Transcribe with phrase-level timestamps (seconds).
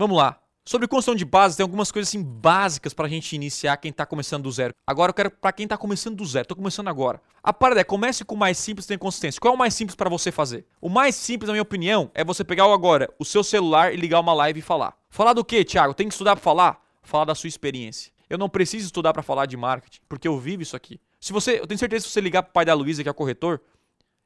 [0.00, 0.40] Vamos lá.
[0.64, 4.44] Sobre construção de base, tem algumas coisas assim básicas pra gente iniciar quem tá começando
[4.44, 4.72] do zero.
[4.86, 7.20] Agora eu quero pra quem tá começando do zero, tô começando agora.
[7.42, 9.38] A parada é, comece com o mais simples e tenha consistência.
[9.38, 10.64] Qual é o mais simples para você fazer?
[10.80, 14.20] O mais simples, na minha opinião, é você pegar agora o seu celular e ligar
[14.20, 14.96] uma live e falar.
[15.10, 15.92] Falar do que, Thiago?
[15.92, 16.82] Tem que estudar pra falar?
[17.02, 18.10] Falar da sua experiência.
[18.30, 20.98] Eu não preciso estudar para falar de marketing, porque eu vivo isso aqui.
[21.20, 23.12] Se você, eu tenho certeza que se você ligar pro pai da Luísa, que é
[23.12, 23.60] o corretor,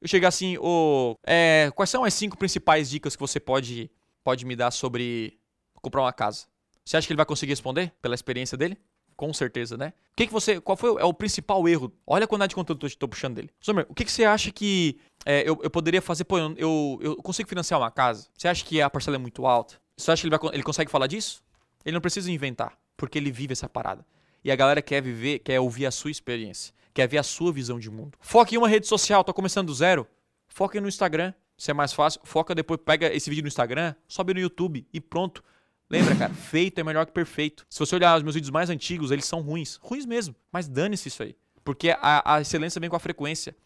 [0.00, 3.90] eu chegar assim, ô, é, quais são as cinco principais dicas que você pode,
[4.24, 5.37] pode me dar sobre
[5.80, 6.46] comprar uma casa?
[6.84, 8.78] Você acha que ele vai conseguir responder pela experiência dele?
[9.18, 9.92] Com certeza, né?
[10.12, 10.60] O que, que você.
[10.60, 11.92] Qual foi o, é o principal erro?
[12.06, 13.50] Olha a quantidade de conteúdo que eu estou puxando dele.
[13.60, 14.96] Somer, o que, que você acha que
[15.26, 16.22] é, eu, eu poderia fazer?
[16.24, 18.28] Pô, eu, eu, consigo financiar uma casa?
[18.32, 19.74] Você acha que a parcela é muito alta?
[19.96, 21.42] Você acha que ele, vai, ele consegue falar disso?
[21.84, 24.06] Ele não precisa inventar, porque ele vive essa parada.
[24.44, 27.78] E a galera quer viver, quer ouvir a sua experiência, quer ver a sua visão
[27.78, 28.16] de mundo.
[28.20, 30.06] Foque em uma rede social, tô começando do zero.
[30.46, 32.20] Foque no Instagram, se é mais fácil.
[32.22, 35.42] Foca depois, pega esse vídeo no Instagram, sobe no YouTube e pronto.
[35.90, 37.66] Lembra, cara, feito é melhor que perfeito.
[37.70, 39.76] Se você olhar os meus vídeos mais antigos, eles são ruins.
[39.80, 40.34] Ruins mesmo.
[40.52, 41.34] Mas dane-se isso aí.
[41.64, 43.56] Porque a, a, excelência vem com a frequência.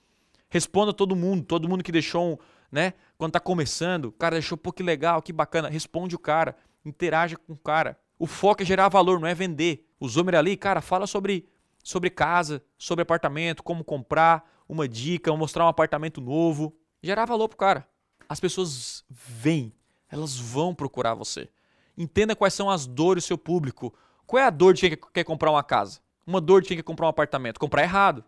[0.49, 2.39] Responda todo mundo, todo mundo que deixou, um,
[2.71, 2.95] né?
[3.17, 5.69] Quando tá começando, cara deixou, pô, que legal, que bacana.
[5.69, 7.99] Responde o cara, interaja com o cara.
[8.19, 9.89] O foco é gerar valor, não é vender.
[9.99, 11.49] O Zomer ali, cara, fala sobre,
[11.83, 16.77] sobre casa, sobre apartamento, como comprar, uma dica, mostrar um apartamento novo.
[17.03, 17.89] Gerar valor pro cara.
[18.29, 19.73] As pessoas vêm,
[20.09, 21.49] elas vão procurar você.
[21.97, 23.95] Entenda quais são as dores do seu público.
[24.27, 26.01] Qual é a dor de quem quer comprar uma casa?
[26.27, 27.59] Uma dor de quem quer comprar um apartamento?
[27.61, 28.25] Comprar errado.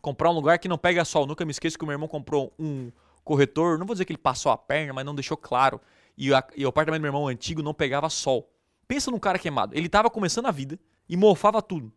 [0.00, 1.26] Comprar um lugar que não pega sol.
[1.26, 2.92] Nunca me esqueço que o meu irmão comprou um
[3.24, 3.78] corretor.
[3.78, 5.80] Não vou dizer que ele passou a perna, mas não deixou claro.
[6.16, 8.50] E, a, e o apartamento do meu irmão antigo não pegava sol.
[8.86, 9.76] Pensa num cara queimado.
[9.76, 11.92] Ele estava começando a vida e mofava tudo.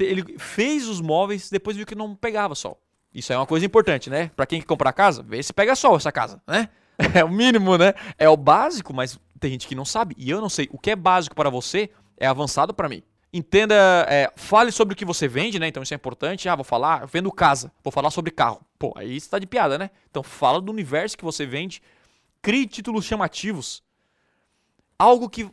[0.00, 2.80] Ele fez os móveis, depois viu que não pegava sol.
[3.14, 4.30] Isso é uma coisa importante, né?
[4.36, 6.68] Para quem quer comprar casa, vê se pega sol essa casa, né?
[7.14, 7.92] É o mínimo, né?
[8.16, 10.14] É o básico, mas tem gente que não sabe.
[10.18, 10.68] E eu não sei.
[10.72, 13.02] O que é básico para você é avançado para mim.
[13.32, 13.74] Entenda,
[14.08, 15.68] é, fale sobre o que você vende, né?
[15.68, 16.48] Então isso é importante.
[16.48, 18.64] Ah, vou falar, eu vendo casa, vou falar sobre carro.
[18.78, 19.90] Pô, aí você tá de piada, né?
[20.10, 21.82] Então fala do universo que você vende,
[22.40, 23.82] crie títulos chamativos.
[24.98, 25.50] Algo que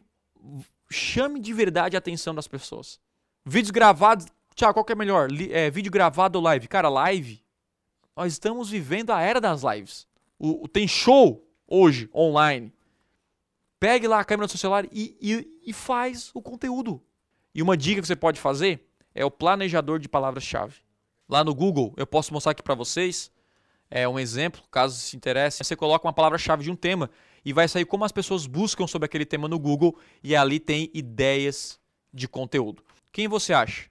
[0.89, 2.99] chame de verdade a atenção das pessoas.
[3.45, 5.27] Vídeos gravados, tchau, qual que é melhor?
[5.51, 6.67] É, vídeo gravado ou live?
[6.67, 7.43] Cara, live.
[8.15, 10.07] Nós estamos vivendo a era das lives.
[10.39, 12.71] O, tem show hoje online.
[13.83, 17.03] Pegue lá a câmera do seu celular e, e, e faz o conteúdo.
[17.53, 20.75] E uma dica que você pode fazer é o planejador de palavras-chave.
[21.27, 23.29] Lá no Google, eu posso mostrar aqui para vocês
[23.91, 25.61] é um exemplo, caso se interesse.
[25.65, 27.09] Você coloca uma palavra-chave de um tema
[27.43, 30.89] e vai sair como as pessoas buscam sobre aquele tema no Google e ali tem
[30.93, 31.77] ideias
[32.13, 32.81] de conteúdo.
[33.11, 33.89] Quem você acha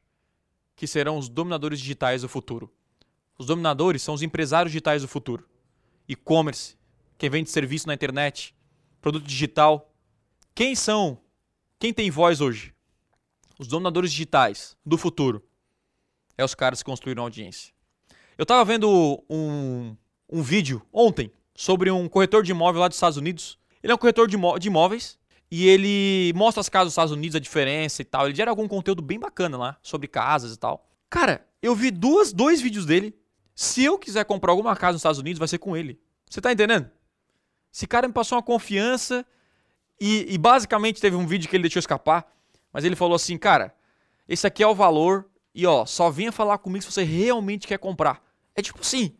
[0.74, 2.72] que serão os dominadores digitais do futuro?
[3.36, 5.46] Os dominadores são os empresários digitais do futuro.
[6.08, 6.78] E-commerce,
[7.18, 8.54] quem vende serviço na internet,
[9.02, 9.92] produto digital.
[10.54, 11.18] Quem são?
[11.78, 12.72] Quem tem voz hoje?
[13.58, 15.44] Os dominadores digitais do futuro.
[16.38, 17.74] É os caras que construíram audiência.
[18.38, 19.94] Eu estava vendo um,
[20.30, 23.58] um vídeo ontem sobre um corretor de imóvel lá dos Estados Unidos.
[23.82, 25.18] Ele é um corretor de, imó de imóveis
[25.50, 28.26] e ele mostra as casas dos Estados Unidos, a diferença e tal.
[28.26, 30.88] Ele gera algum conteúdo bem bacana lá sobre casas e tal.
[31.10, 33.14] Cara, eu vi duas, dois vídeos dele.
[33.54, 36.00] Se eu quiser comprar alguma casa nos Estados Unidos, vai ser com ele.
[36.30, 36.90] Você tá entendendo?
[37.72, 39.24] Esse cara me passou uma confiança
[40.00, 42.26] e, e, basicamente teve um vídeo que ele deixou escapar,
[42.72, 43.74] mas ele falou assim, cara,
[44.28, 47.78] esse aqui é o valor e ó, só venha falar comigo se você realmente quer
[47.78, 48.22] comprar.
[48.54, 49.16] É tipo assim,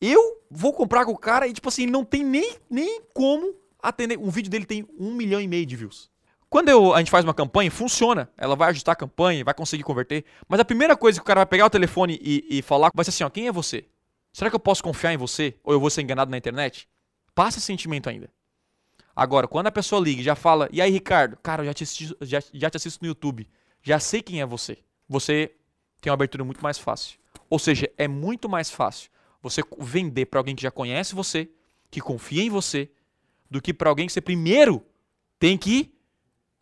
[0.00, 4.18] eu vou comprar com o cara e tipo assim, não tem nem, nem como atender.
[4.18, 6.10] Um vídeo dele tem um milhão e meio de views.
[6.50, 8.28] Quando eu, a gente faz uma campanha, funciona.
[8.36, 10.24] Ela vai ajustar a campanha, vai conseguir converter.
[10.46, 13.04] Mas a primeira coisa que o cara vai pegar o telefone e, e falar vai
[13.04, 13.86] ser assim, ó, quem é você?
[14.32, 15.54] Será que eu posso confiar em você?
[15.64, 16.88] Ou eu vou ser enganado na internet?
[17.34, 18.30] Passa esse sentimento ainda.
[19.14, 21.84] Agora, quando a pessoa liga e já fala, e aí, Ricardo, cara, eu já te,
[21.84, 23.48] assisto, já, já te assisto no YouTube.
[23.82, 24.78] Já sei quem é você.
[25.08, 25.54] Você
[26.00, 27.18] tem uma abertura muito mais fácil.
[27.50, 29.10] Ou seja, é muito mais fácil
[29.42, 31.50] você vender para alguém que já conhece você,
[31.90, 32.90] que confia em você,
[33.50, 34.82] do que para alguém que você primeiro
[35.38, 35.92] tem que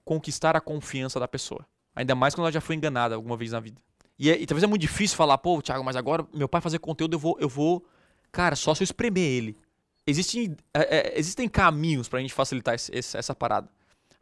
[0.05, 1.65] conquistar a confiança da pessoa.
[1.95, 3.81] Ainda mais quando ela já foi enganada alguma vez na vida.
[4.19, 6.79] E, é, e talvez é muito difícil falar, pô, Thiago, mas agora meu pai fazer
[6.79, 7.87] conteúdo, eu vou, eu vou.
[8.33, 9.57] Cara, só se eu espremer ele.
[10.07, 13.69] Existem, é, é, existem caminhos pra gente facilitar esse, essa parada.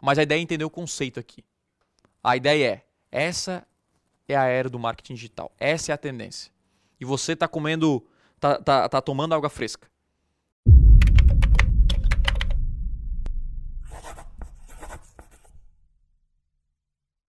[0.01, 1.45] Mas a ideia é entender o conceito aqui.
[2.23, 3.67] A ideia é: essa
[4.29, 5.53] é a era do marketing digital.
[5.59, 6.53] Essa é a tendência.
[7.01, 8.07] E você tá comendo,
[8.39, 9.89] tá, tá, tá tomando água fresca.